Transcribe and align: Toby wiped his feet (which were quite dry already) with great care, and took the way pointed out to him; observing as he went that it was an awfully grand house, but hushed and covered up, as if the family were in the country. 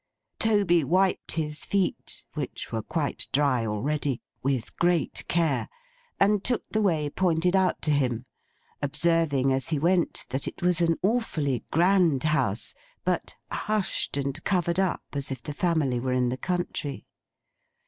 Toby 0.39 0.83
wiped 0.83 1.33
his 1.33 1.63
feet 1.63 2.25
(which 2.33 2.71
were 2.71 2.81
quite 2.81 3.27
dry 3.31 3.67
already) 3.67 4.19
with 4.41 4.75
great 4.77 5.23
care, 5.27 5.69
and 6.19 6.43
took 6.43 6.67
the 6.69 6.81
way 6.81 7.07
pointed 7.07 7.55
out 7.55 7.83
to 7.83 7.91
him; 7.91 8.25
observing 8.81 9.53
as 9.53 9.69
he 9.69 9.77
went 9.77 10.25
that 10.29 10.47
it 10.47 10.59
was 10.63 10.81
an 10.81 10.97
awfully 11.03 11.63
grand 11.69 12.23
house, 12.23 12.73
but 13.03 13.35
hushed 13.51 14.17
and 14.17 14.43
covered 14.43 14.79
up, 14.79 15.03
as 15.13 15.29
if 15.29 15.43
the 15.43 15.53
family 15.53 15.99
were 15.99 16.13
in 16.13 16.29
the 16.29 16.35
country. 16.37 17.05